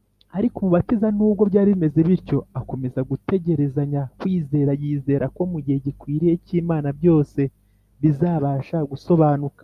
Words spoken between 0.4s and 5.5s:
Umubatiza, n’ubwo byari bimeze bityo, akomeza gutegerezanya kwizera, yizera ko